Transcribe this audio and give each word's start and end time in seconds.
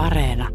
Areena. 0.00 0.48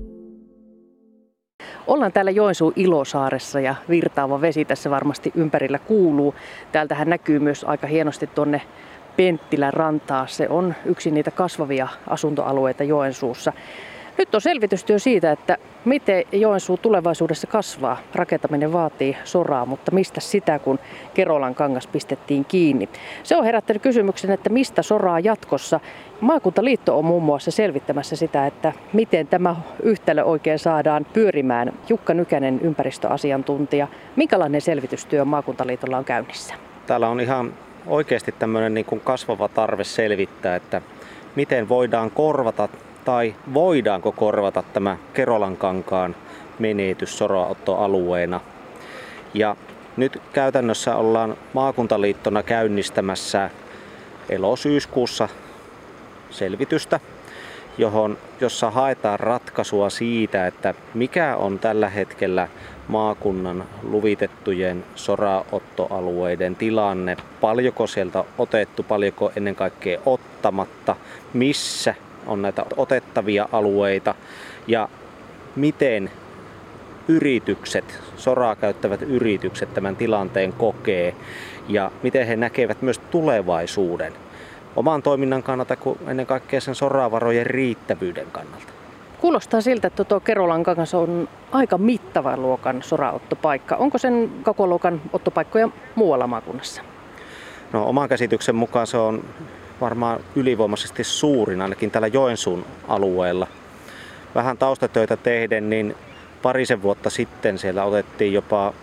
Ollaan 1.88 2.12
täällä 2.12 2.32
Joensuun 2.32 2.74
Ilosaaressa 2.76 3.60
ja 3.60 3.76
virtaava 3.90 4.42
vesi 4.42 4.66
tässä 4.66 4.90
varmasti 4.90 5.32
ympärillä 5.36 5.80
kuuluu. 5.80 6.36
Täältähän 6.72 7.10
näkyy 7.10 7.40
myös 7.40 7.64
aika 7.64 7.88
hienosti 7.88 8.28
tuonne 8.28 8.62
Penttilän 9.18 9.74
rantaa. 9.74 10.28
Se 10.28 10.50
on 10.50 10.76
yksi 10.86 11.12
niitä 11.12 11.32
kasvavia 11.32 11.88
asuntoalueita 12.08 12.84
Joensuussa. 12.84 13.54
Nyt 14.18 14.36
on 14.36 14.42
selvitystyö 14.42 15.00
siitä, 15.00 15.32
että 15.32 15.58
miten 15.86 16.24
Joensuu 16.32 16.78
tulevaisuudessa 16.78 17.48
kasvaa. 17.48 17.98
Rakentaminen 18.14 18.74
vaatii 18.74 19.18
soraa, 19.24 19.66
mutta 19.66 19.92
mistä 19.92 20.22
sitä, 20.22 20.60
kun 20.60 20.80
Kerolan 21.14 21.56
kangas 21.56 21.88
pistettiin 21.88 22.46
kiinni? 22.46 22.90
Se 23.24 23.38
on 23.38 23.44
herättänyt 23.44 23.82
kysymyksen, 23.82 24.32
että 24.32 24.50
mistä 24.50 24.82
soraa 24.82 25.20
jatkossa. 25.20 25.80
Maakuntaliitto 26.22 26.98
on 26.98 27.06
muun 27.06 27.24
muassa 27.24 27.52
selvittämässä 27.52 28.16
sitä, 28.16 28.48
että 28.48 28.74
miten 28.94 29.28
tämä 29.28 29.56
yhtälö 29.84 30.24
oikein 30.24 30.60
saadaan 30.60 31.06
pyörimään. 31.14 31.74
Jukka 31.90 32.14
Nykänen, 32.14 32.62
ympäristöasiantuntija. 32.62 33.88
Minkälainen 34.16 34.62
selvitystyö 34.62 35.26
Maakuntaliitolla 35.26 35.98
on 35.98 36.06
käynnissä? 36.06 36.54
Täällä 36.88 37.10
on 37.10 37.20
ihan 37.20 37.54
oikeasti 37.88 38.32
tämmöinen 38.32 38.74
niin 38.74 38.86
kuin 38.86 39.02
kasvava 39.02 39.48
tarve 39.48 39.84
selvittää, 39.84 40.56
että 40.56 40.82
miten 41.36 41.70
voidaan 41.70 42.12
korvata 42.12 42.70
tai 43.06 43.36
voidaanko 43.54 44.12
korvata 44.12 44.64
tämä 44.74 44.98
Kerolan 45.14 45.58
kankaan 45.58 46.16
menetys 46.60 47.18
soraottoalueena. 47.18 48.42
Ja 49.34 49.56
nyt 49.98 50.22
käytännössä 50.34 50.96
ollaan 50.96 51.38
maakuntaliittona 51.54 52.44
käynnistämässä 52.44 53.50
elosyyskuussa 54.30 55.30
selvitystä, 56.30 57.00
johon, 57.78 58.18
jossa 58.42 58.72
haetaan 58.72 59.20
ratkaisua 59.20 59.90
siitä, 59.90 60.48
että 60.48 60.74
mikä 60.94 61.36
on 61.36 61.60
tällä 61.60 61.90
hetkellä 61.90 62.48
maakunnan 62.88 63.66
luvitettujen 63.84 64.86
soraottoalueiden 64.96 66.56
tilanne, 66.56 67.18
paljonko 67.42 67.88
sieltä 67.88 68.24
otettu, 68.38 68.84
paljonko 68.84 69.32
ennen 69.36 69.56
kaikkea 69.56 70.00
ottamatta, 70.06 70.96
missä 71.34 71.96
on 72.26 72.42
näitä 72.42 72.66
otettavia 72.78 73.50
alueita 73.52 74.16
ja 74.68 74.90
miten 75.56 76.12
yritykset, 77.08 78.00
soraa 78.18 78.56
käyttävät 78.56 79.02
yritykset 79.02 79.74
tämän 79.74 79.96
tilanteen 79.96 80.54
kokee 80.54 81.16
ja 81.68 81.92
miten 82.04 82.28
he 82.28 82.36
näkevät 82.36 82.82
myös 82.82 83.00
tulevaisuuden 83.00 84.14
oman 84.76 85.04
toiminnan 85.04 85.44
kannalta 85.44 85.76
kuin 85.76 86.00
ennen 86.08 86.26
kaikkea 86.26 86.62
sen 86.62 86.76
soravarojen 86.76 87.46
riittävyyden 87.46 88.28
kannalta. 88.32 88.74
Kuulostaa 89.22 89.62
siltä, 89.62 89.88
että 89.88 90.04
tuo 90.04 90.20
Kerolan 90.20 90.64
kangas 90.64 90.94
on 90.94 91.30
aika 91.52 91.78
mittava 91.78 92.38
luokan 92.38 92.84
soraottopaikka. 92.84 93.76
Onko 93.76 93.98
sen 93.98 94.32
koko 94.44 94.68
luokan 94.68 95.02
ottopaikkoja 95.14 95.70
muualla 95.96 96.28
maakunnassa? 96.28 96.82
No 97.74 97.86
oman 97.86 98.10
käsityksen 98.10 98.56
mukaan 98.56 98.88
se 98.88 98.98
on 98.98 99.24
varmaan 99.82 100.20
ylivoimaisesti 100.36 101.04
suurin 101.04 101.62
ainakin 101.62 101.92
tällä 101.92 102.08
Joensuun 102.08 102.66
alueella. 102.88 103.48
Vähän 104.36 104.58
taustatöitä 104.58 105.18
tehden, 105.18 105.70
niin 105.70 105.96
parisen 106.42 106.82
vuotta 106.82 107.10
sitten 107.10 107.58
siellä 107.58 107.84
otettiin 107.84 108.34
jopa 108.34 108.74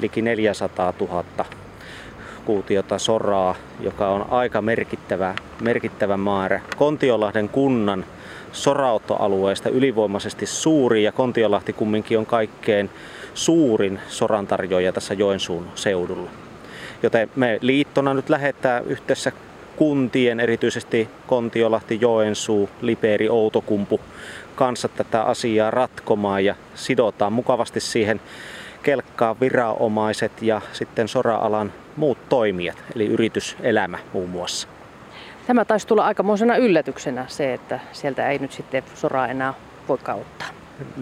liki 0.00 0.22
400 0.22 0.92
000 1.00 1.24
kuutiota 2.44 2.98
soraa, 2.98 3.54
joka 3.80 4.08
on 4.08 4.26
aika 4.30 4.62
merkittävä, 4.62 5.34
merkittävä 5.60 6.16
määrä. 6.16 6.60
Kontiolahden 6.76 7.48
kunnan 7.48 8.04
soraottoalueesta 8.52 9.68
ylivoimaisesti 9.68 10.46
suuri 10.46 11.04
ja 11.04 11.12
Kontiolahti 11.12 11.72
kumminkin 11.72 12.18
on 12.18 12.26
kaikkein 12.26 12.90
suurin 13.34 14.00
sorantarjoaja 14.08 14.92
tässä 14.92 15.14
Joensuun 15.14 15.66
seudulla. 15.74 16.30
Joten 17.02 17.30
me 17.36 17.58
liittona 17.60 18.14
nyt 18.14 18.28
lähettää 18.28 18.80
yhdessä 18.80 19.32
kuntien, 19.76 20.40
erityisesti 20.40 21.08
Kontiolahti, 21.26 21.98
Joensuu, 22.00 22.70
Lipeeri, 22.80 23.28
Outokumpu 23.28 24.00
kanssa 24.54 24.88
tätä 24.88 25.22
asiaa 25.22 25.70
ratkomaan 25.70 26.44
ja 26.44 26.54
sidotaan 26.74 27.32
mukavasti 27.32 27.80
siihen 27.80 28.20
kelkkaa 28.82 29.40
viranomaiset 29.40 30.42
ja 30.42 30.60
sitten 30.72 31.08
sora-alan 31.08 31.72
muut 31.96 32.18
toimijat, 32.28 32.82
eli 32.94 33.06
yrityselämä 33.06 33.98
muun 34.12 34.30
muassa. 34.30 34.68
Tämä 35.46 35.64
taisi 35.64 35.86
tulla 35.86 36.04
aikamoisena 36.04 36.56
yllätyksenä 36.56 37.24
se, 37.28 37.54
että 37.54 37.80
sieltä 37.92 38.28
ei 38.28 38.38
nyt 38.38 38.52
sitten 38.52 38.82
soraa 38.94 39.28
enää 39.28 39.54
voi 39.88 39.98
ottaa. 40.08 40.48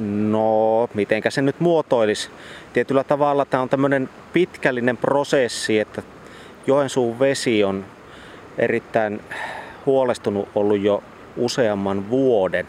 No, 0.05 0.89
mitenkä 0.95 1.31
se 1.31 1.43
nyt 1.43 1.61
muotoilisi? 1.61 2.31
Tietyllä 2.73 3.05
tavalla 3.05 3.45
tämä 3.45 3.63
on 3.63 3.69
tämmöinen 3.69 4.09
pitkällinen 4.33 4.97
prosessi, 4.97 5.81
että 5.81 6.03
Joensuun 6.67 7.19
vesi 7.19 7.65
on 7.65 7.85
erittäin 8.59 9.21
huolestunut 9.87 10.49
ollut 10.55 10.81
jo 10.81 11.03
useamman 11.37 12.11
vuoden. 12.11 12.67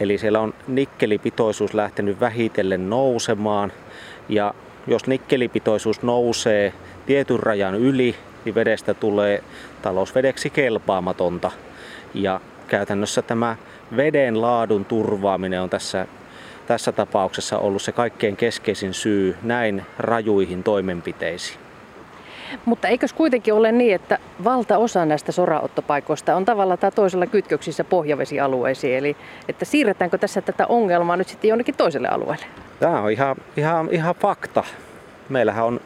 Eli 0.00 0.18
siellä 0.18 0.40
on 0.40 0.54
nikkelipitoisuus 0.68 1.74
lähtenyt 1.74 2.20
vähitellen 2.20 2.90
nousemaan 2.90 3.72
ja 4.28 4.54
jos 4.86 5.06
nikkelipitoisuus 5.06 6.02
nousee 6.02 6.72
tietyn 7.06 7.40
rajan 7.40 7.74
yli, 7.74 8.14
niin 8.44 8.54
vedestä 8.54 8.94
tulee 8.94 9.42
talousvedeksi 9.82 10.50
kelpaamatonta. 10.50 11.50
Ja 12.14 12.40
käytännössä 12.68 13.22
tämä 13.22 13.56
veden 13.96 14.40
laadun 14.40 14.84
turvaaminen 14.84 15.62
on 15.62 15.70
tässä, 15.70 16.06
tässä 16.66 16.92
tapauksessa 16.92 17.58
ollut 17.58 17.82
se 17.82 17.92
kaikkein 17.92 18.36
keskeisin 18.36 18.94
syy 18.94 19.36
näin 19.42 19.82
rajuihin 19.98 20.62
toimenpiteisiin. 20.62 21.61
Mutta 22.64 22.88
eikös 22.88 23.12
kuitenkin 23.12 23.54
ole 23.54 23.72
niin, 23.72 23.94
että 23.94 24.18
valtaosa 24.44 25.04
näistä 25.04 25.32
soraottopaikoista 25.32 26.36
on 26.36 26.44
tavallaan 26.44 26.78
tai 26.78 26.92
toisella 26.92 27.26
kytköksissä 27.26 27.84
pohjavesialueisiin, 27.84 28.98
eli 28.98 29.16
että 29.48 29.64
siirretäänkö 29.64 30.18
tässä 30.18 30.40
tätä 30.40 30.66
ongelmaa 30.66 31.16
nyt 31.16 31.28
sitten 31.28 31.48
jonnekin 31.48 31.74
toiselle 31.74 32.08
alueelle? 32.08 32.46
Tämä 32.80 33.00
on 33.00 33.10
ihan, 33.10 33.36
ihan, 33.56 33.88
ihan 33.90 34.14
fakta. 34.14 34.64
Meillähän 35.28 35.64
on 35.64 35.80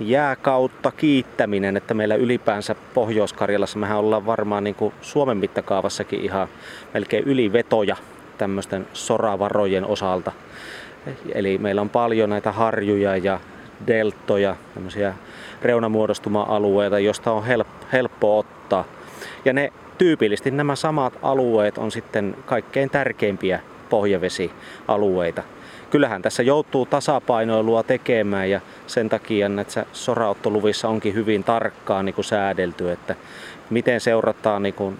jääkautta 0.00 0.90
kiittäminen, 0.90 1.76
että 1.76 1.94
meillä 1.94 2.14
ylipäänsä 2.14 2.74
Pohjois-Karjalassa 2.94 3.78
mehän 3.78 3.98
ollaan 3.98 4.26
varmaan 4.26 4.64
niin 4.64 4.74
kuin 4.74 4.94
Suomen 5.00 5.36
mittakaavassakin 5.36 6.20
ihan 6.20 6.48
melkein 6.94 7.24
ylivetoja 7.24 7.96
tämmöisten 8.38 8.86
soravarojen 8.92 9.86
osalta. 9.86 10.32
Eli 11.34 11.58
meillä 11.58 11.80
on 11.80 11.90
paljon 11.90 12.30
näitä 12.30 12.52
harjuja 12.52 13.16
ja 13.16 13.40
deltoja, 13.86 14.56
tämmöisiä 14.74 15.14
reunamuodostuma-alueita, 15.62 16.98
josta 16.98 17.32
on 17.32 17.44
help- 17.46 17.86
helppo 17.92 18.38
ottaa. 18.38 18.84
Ja 19.44 19.52
ne 19.52 19.72
tyypillisesti 19.98 20.50
nämä 20.50 20.76
samat 20.76 21.18
alueet 21.22 21.78
on 21.78 21.92
sitten 21.92 22.36
kaikkein 22.46 22.90
tärkeimpiä 22.90 23.60
pohjavesialueita. 23.90 25.42
Kyllähän 25.90 26.22
tässä 26.22 26.42
joutuu 26.42 26.86
tasapainoilua 26.86 27.82
tekemään 27.82 28.50
ja 28.50 28.60
sen 28.86 29.08
takia 29.08 29.48
näissä 29.48 29.86
soraottoluvissa 29.92 30.88
onkin 30.88 31.14
hyvin 31.14 31.44
tarkkaan 31.44 32.04
niin 32.04 32.14
kuin 32.14 32.24
säädelty, 32.24 32.90
että 32.90 33.14
miten 33.70 34.00
seurataan 34.00 34.62
niin 34.62 34.74
kuin 34.74 34.98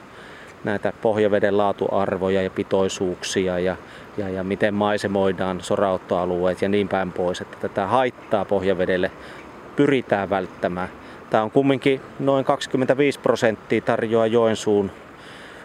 näitä 0.65 0.93
pohjaveden 1.03 1.59
laatuarvoja 1.59 2.43
ja 2.43 2.51
pitoisuuksia 2.51 3.59
ja, 3.59 3.77
ja, 4.17 4.29
ja 4.29 4.45
miten 4.45 4.75
maisemoidaan 4.75 5.61
soraottoalueet 5.61 6.63
ja 6.63 6.69
niin 6.69 6.89
päin 6.89 7.13
pois, 7.13 7.41
että 7.41 7.57
tätä 7.61 7.87
haittaa 7.87 8.45
pohjavedelle 8.45 9.11
pyritään 9.77 10.31
välttämään. 10.31 10.89
Tämä 11.31 11.43
on 11.43 11.51
kumminkin 11.51 12.01
noin 12.19 12.45
25 12.45 13.21
prosenttia 13.21 13.81
tarjoaa 13.81 14.27
Joensuun 14.27 14.91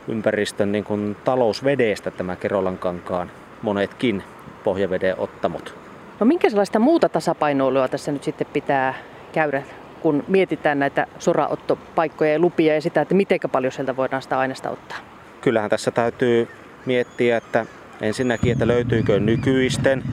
ympäristön 0.08 0.72
niin 0.72 0.84
kuin 0.84 1.16
talousvedestä 1.24 2.12
tämä 2.12 2.36
Kerolan 2.36 2.78
kankaan 2.78 3.32
monetkin 3.62 4.24
pohjaveden 4.64 5.20
ottamot. 5.20 5.76
No 6.20 6.26
minkä 6.26 6.50
sellaista 6.50 6.80
muuta 6.80 7.10
tasapainoilua 7.10 7.88
tässä 7.88 8.12
nyt 8.12 8.24
sitten 8.24 8.48
pitää 8.54 8.94
käydä, 9.32 9.64
kun 10.02 10.24
mietitään 10.28 10.80
näitä 10.80 11.08
soraottopaikkoja 11.20 12.32
ja 12.32 12.40
lupia 12.40 12.74
ja 12.74 12.82
sitä, 12.82 13.02
että 13.02 13.16
miten 13.16 13.40
paljon 13.52 13.72
sieltä 13.72 13.96
voidaan 13.96 14.22
sitä 14.22 14.40
aineesta 14.40 14.70
ottaa? 14.70 14.98
Kyllähän 15.42 15.70
tässä 15.70 15.92
täytyy 15.92 16.48
miettiä, 16.86 17.38
että 17.38 17.66
ensinnäkin, 18.02 18.52
että 18.52 18.68
löytyykö 18.68 19.20
nykyisten 19.20 20.04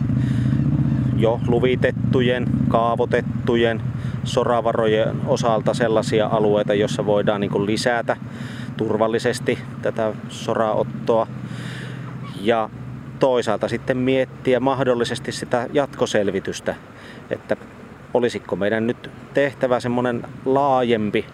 jo 1.18 1.40
luvitettujen, 1.46 2.46
kaavoitettujen 2.68 3.82
soravarojen 4.24 5.16
osalta 5.26 5.74
sellaisia 5.74 6.26
alueita, 6.26 6.74
joissa 6.74 7.06
voidaan 7.06 7.40
niin 7.40 7.66
lisätä 7.66 8.16
turvallisesti 8.76 9.58
tätä 9.82 10.12
soraottoa. 10.28 11.26
Ja 12.40 12.70
toisaalta 13.18 13.68
sitten 13.68 13.96
miettiä 13.96 14.60
mahdollisesti 14.60 15.32
sitä 15.32 15.66
jatkoselvitystä, 15.72 16.74
että 17.30 17.56
olisiko 18.14 18.56
meidän 18.56 18.86
nyt 18.86 19.10
tehtävä 19.34 19.80
semmoinen 19.80 20.22
laajempi 20.44 21.24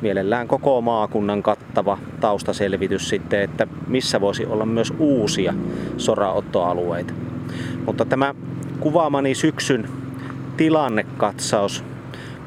mielellään 0.00 0.48
koko 0.48 0.80
maakunnan 0.80 1.42
kattava 1.42 1.98
taustaselvitys 2.20 3.08
sitten, 3.08 3.42
että 3.42 3.66
missä 3.86 4.20
voisi 4.20 4.46
olla 4.46 4.66
myös 4.66 4.92
uusia 4.98 5.54
soraottoalueita. 5.96 7.14
Mutta 7.86 8.04
tämä 8.04 8.34
kuvaamani 8.80 9.34
syksyn 9.34 9.88
tilannekatsaus, 10.56 11.84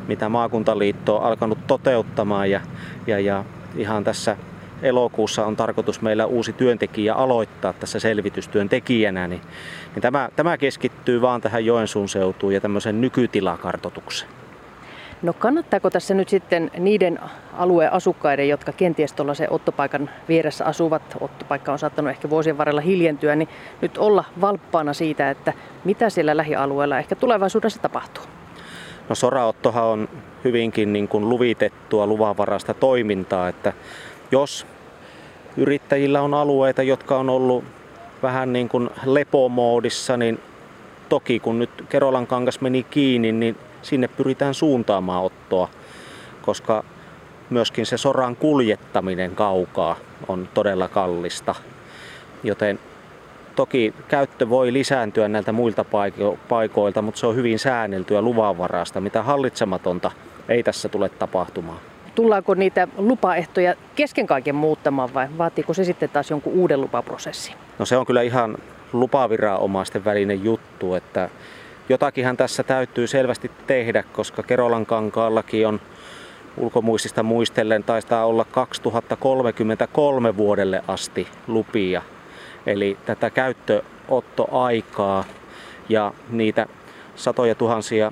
mitä 0.07 0.29
maakuntaliitto 0.29 1.17
on 1.17 1.23
alkanut 1.23 1.67
toteuttamaan 1.67 2.51
ja, 2.51 2.61
ja, 3.07 3.19
ja 3.19 3.45
ihan 3.75 4.03
tässä 4.03 4.37
elokuussa 4.81 5.45
on 5.45 5.55
tarkoitus 5.55 6.01
meillä 6.01 6.25
uusi 6.25 6.53
työntekijä 6.53 7.13
aloittaa 7.13 7.73
tässä 7.73 7.99
selvitystyön 7.99 8.69
tekijänä, 8.69 9.27
niin, 9.27 9.41
niin 9.95 10.01
tämä, 10.01 10.29
tämä 10.35 10.57
keskittyy 10.57 11.21
vaan 11.21 11.41
tähän 11.41 11.65
Joensuun 11.65 12.09
seutuun 12.09 12.53
ja 12.53 12.61
tämmöisen 12.61 13.01
nykytilakartoitukseen. 13.01 14.42
No 15.23 15.33
kannattaako 15.33 15.89
tässä 15.89 16.13
nyt 16.13 16.29
sitten 16.29 16.71
niiden 16.77 17.19
alueen 17.53 17.93
asukkaiden, 17.93 18.49
jotka 18.49 18.71
kenties 18.71 19.13
tuolla 19.13 19.33
se 19.33 19.47
ottopaikan 19.49 20.09
vieressä 20.27 20.65
asuvat, 20.65 21.01
ottopaikka 21.21 21.71
on 21.71 21.79
saattanut 21.79 22.11
ehkä 22.11 22.29
vuosien 22.29 22.57
varrella 22.57 22.81
hiljentyä, 22.81 23.35
niin 23.35 23.49
nyt 23.81 23.97
olla 23.97 24.23
valppaana 24.41 24.93
siitä, 24.93 25.29
että 25.29 25.53
mitä 25.83 26.09
siellä 26.09 26.37
lähialueella 26.37 26.99
ehkä 26.99 27.15
tulevaisuudessa 27.15 27.81
tapahtuu? 27.81 28.23
No 29.09 29.15
soraottohan 29.15 29.83
on 29.83 30.09
hyvinkin 30.43 30.93
niin 30.93 31.07
kuin 31.07 31.29
luvitettua 31.29 32.07
luvanvarasta 32.07 32.73
toimintaa, 32.73 33.49
että 33.49 33.73
jos 34.31 34.67
yrittäjillä 35.57 36.21
on 36.21 36.33
alueita, 36.33 36.83
jotka 36.83 37.17
on 37.17 37.29
ollut 37.29 37.63
vähän 38.23 38.53
niin 38.53 38.69
kuin 38.69 38.89
lepomoodissa, 39.05 40.17
niin 40.17 40.39
toki 41.09 41.39
kun 41.39 41.59
nyt 41.59 41.69
Kerolan 41.89 42.27
kangas 42.27 42.61
meni 42.61 42.83
kiinni, 42.83 43.31
niin 43.31 43.57
sinne 43.83 44.07
pyritään 44.07 44.53
suuntaamaan 44.53 45.23
ottoa, 45.23 45.69
koska 46.41 46.83
myöskin 47.49 47.85
se 47.85 47.97
soran 47.97 48.35
kuljettaminen 48.35 49.35
kaukaa 49.35 49.95
on 50.27 50.49
todella 50.53 50.87
kallista. 50.87 51.55
Joten 52.43 52.79
toki 53.55 53.93
käyttö 54.07 54.49
voi 54.49 54.73
lisääntyä 54.73 55.27
näiltä 55.27 55.51
muilta 55.51 55.85
paikoilta, 56.49 57.01
mutta 57.01 57.19
se 57.19 57.27
on 57.27 57.35
hyvin 57.35 57.59
säänneltyä 57.59 58.21
luvanvarasta, 58.21 59.01
mitä 59.01 59.23
hallitsematonta 59.23 60.11
ei 60.49 60.63
tässä 60.63 60.89
tule 60.89 61.09
tapahtumaan. 61.09 61.79
Tullaanko 62.15 62.53
niitä 62.53 62.87
lupaehtoja 62.97 63.75
kesken 63.95 64.27
kaiken 64.27 64.55
muuttamaan 64.55 65.13
vai 65.13 65.27
vaatiiko 65.37 65.73
se 65.73 65.83
sitten 65.83 66.09
taas 66.09 66.29
jonkun 66.29 66.53
uuden 66.53 66.81
lupaprosessin? 66.81 67.55
No 67.79 67.85
se 67.85 67.97
on 67.97 68.05
kyllä 68.05 68.21
ihan 68.21 68.57
lupaviranomaisten 68.93 70.05
välinen 70.05 70.43
juttu, 70.43 70.93
että 70.95 71.29
jotakinhan 71.89 72.37
tässä 72.37 72.63
täytyy 72.63 73.07
selvästi 73.07 73.51
tehdä, 73.67 74.03
koska 74.03 74.43
Kerolan 74.43 74.85
kankaallakin 74.85 75.67
on 75.67 75.81
ulkomuistista 76.57 77.23
muistellen 77.23 77.83
taistaa 77.83 78.25
olla 78.25 78.45
2033 78.45 80.37
vuodelle 80.37 80.83
asti 80.87 81.27
lupia. 81.47 82.01
Eli 82.65 82.97
tätä 83.05 83.29
käyttöottoaikaa 83.29 85.23
ja 85.89 86.13
niitä 86.29 86.67
satoja 87.15 87.55
tuhansia 87.55 88.11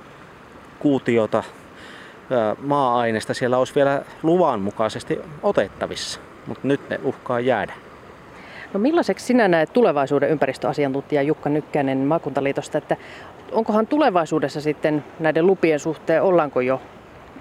kuutiota 0.80 1.44
maa-aineesta 2.62 3.34
siellä 3.34 3.58
olisi 3.58 3.76
vielä 3.76 4.02
luvan 4.24 4.62
mukaisesti 4.62 5.20
otettavissa, 5.44 6.20
mutta 6.48 6.68
nyt 6.68 6.90
ne 6.90 7.00
uhkaa 7.04 7.40
jäädä. 7.40 7.74
No 8.74 8.80
millaiseksi 8.80 9.26
sinä 9.26 9.48
näet 9.48 9.74
tulevaisuuden 9.74 10.30
ympäristöasiantuntija 10.30 11.22
Jukka 11.22 11.50
Nykkänen 11.50 11.98
maakuntaliitosta, 11.98 12.78
että 12.78 12.98
onkohan 13.52 13.88
tulevaisuudessa 13.88 14.62
sitten 14.62 15.04
näiden 15.20 15.48
lupien 15.48 15.80
suhteen, 15.80 16.24
ollaanko 16.24 16.62
jo, 16.62 16.82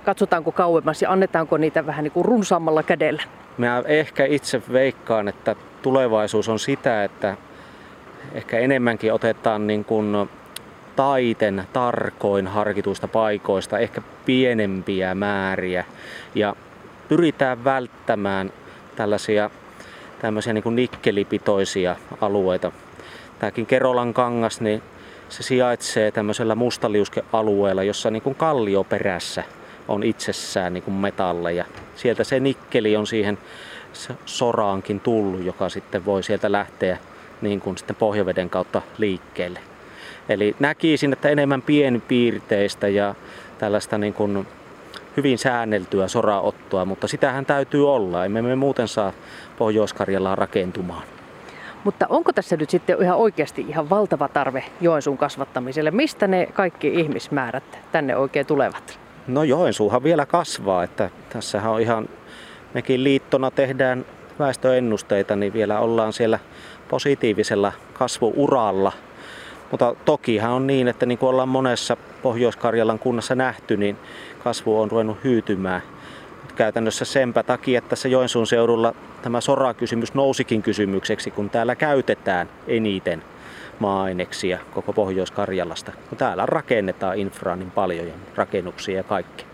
katsotaanko 0.04 0.52
kauemmas 0.52 1.02
ja 1.02 1.12
annetaanko 1.12 1.56
niitä 1.56 1.86
vähän 1.86 2.04
niin 2.04 2.12
kuin 2.12 2.24
runsaammalla 2.24 2.82
kädellä? 2.82 3.22
Mä 3.58 3.82
ehkä 3.86 4.24
itse 4.24 4.62
veikkaan, 4.72 5.28
että 5.28 5.56
tulevaisuus 5.82 6.48
on 6.48 6.58
sitä, 6.58 7.04
että 7.04 7.36
ehkä 8.34 8.58
enemmänkin 8.58 9.12
otetaan 9.12 9.66
niin 9.66 9.84
kuin 9.84 10.28
taiten 10.96 11.64
tarkoin 11.72 12.46
harkituista 12.46 13.08
paikoista, 13.08 13.78
ehkä 13.78 14.02
pienempiä 14.24 15.14
määriä 15.14 15.84
ja 16.34 16.56
pyritään 17.08 17.64
välttämään 17.64 18.52
tällaisia 18.96 19.50
tämmöisiä 20.20 20.52
niin 20.52 20.76
nikkelipitoisia 20.76 21.96
alueita. 22.20 22.72
Tämäkin 23.38 23.66
Kerolan 23.66 24.14
kangas, 24.14 24.60
niin 24.60 24.82
se 25.30 25.42
sijaitsee 25.42 26.10
tämmöisellä 26.10 26.54
mustaliuskealueella, 26.54 27.82
jossa 27.82 28.10
niin 28.10 28.22
kuin 28.22 28.34
kallioperässä 28.34 29.44
on 29.88 30.02
itsessään 30.02 30.74
niin 30.74 30.82
kuin 30.82 30.94
metalleja. 30.94 31.64
Sieltä 31.96 32.24
se 32.24 32.40
nikkeli 32.40 32.96
on 32.96 33.06
siihen 33.06 33.38
soraankin 34.26 35.00
tullut, 35.00 35.44
joka 35.44 35.68
sitten 35.68 36.04
voi 36.04 36.22
sieltä 36.22 36.52
lähteä 36.52 36.98
niin 37.40 37.60
kuin 37.60 37.78
sitten 37.78 37.96
pohjaveden 37.96 38.50
kautta 38.50 38.82
liikkeelle. 38.98 39.60
Eli 40.28 40.56
näkisin, 40.58 41.12
että 41.12 41.28
enemmän 41.28 41.62
pienpiirteistä 41.62 42.88
ja 42.88 43.14
tällaista 43.58 43.98
niin 43.98 44.14
kuin 44.14 44.46
hyvin 45.16 45.38
säänneltyä 45.38 46.08
soraottoa, 46.08 46.84
mutta 46.84 47.08
sitähän 47.08 47.46
täytyy 47.46 47.92
olla. 47.92 48.24
Emme 48.24 48.42
me 48.42 48.56
muuten 48.56 48.88
saa 48.88 49.12
pohjois 49.58 49.94
rakentumaan. 50.34 51.02
Mutta 51.84 52.06
onko 52.08 52.32
tässä 52.32 52.56
nyt 52.56 52.70
sitten 52.70 53.02
ihan 53.02 53.18
oikeasti 53.18 53.64
ihan 53.68 53.90
valtava 53.90 54.28
tarve 54.28 54.64
Joensuun 54.80 55.18
kasvattamiselle? 55.18 55.90
Mistä 55.90 56.26
ne 56.26 56.46
kaikki 56.46 56.88
ihmismäärät 56.88 57.78
tänne 57.92 58.16
oikein 58.16 58.46
tulevat? 58.46 58.98
No 59.26 59.42
Joensuuhan 59.42 60.02
vielä 60.02 60.26
kasvaa, 60.26 60.84
että 60.84 61.10
tässähän 61.28 61.72
on 61.72 61.80
ihan, 61.80 62.08
mekin 62.74 63.04
liittona 63.04 63.50
tehdään 63.50 64.04
väestöennusteita, 64.38 65.36
niin 65.36 65.52
vielä 65.52 65.80
ollaan 65.80 66.12
siellä 66.12 66.38
positiivisella 66.88 67.72
kasvuuralla. 67.92 68.92
Mutta 69.70 69.94
tokihan 70.04 70.50
on 70.50 70.66
niin, 70.66 70.88
että 70.88 71.06
niin 71.06 71.18
kuin 71.18 71.30
ollaan 71.30 71.48
monessa 71.48 71.96
Pohjois-Karjalan 72.22 72.98
kunnassa 72.98 73.34
nähty, 73.34 73.76
niin 73.76 73.96
kasvu 74.44 74.80
on 74.80 74.90
ruvennut 74.90 75.24
hyytymään. 75.24 75.82
Käytännössä 76.60 77.04
senpä 77.04 77.42
takia, 77.42 77.78
että 77.78 77.96
se 77.96 78.08
Joensuun 78.08 78.46
seudulla 78.46 78.94
tämä 79.22 79.40
sorakysymys 79.40 80.14
nousikin 80.14 80.62
kysymykseksi, 80.62 81.30
kun 81.30 81.50
täällä 81.50 81.76
käytetään 81.76 82.48
eniten 82.66 83.22
maa-aineksia 83.78 84.58
koko 84.74 84.92
Pohjois-Karjalasta. 84.92 85.92
Kun 86.08 86.18
täällä 86.18 86.46
rakennetaan 86.46 87.18
infraa 87.18 87.56
niin 87.56 87.70
paljon 87.70 88.06
ja 88.06 88.14
rakennuksia 88.36 88.96
ja 88.96 89.02
kaikki. 89.02 89.49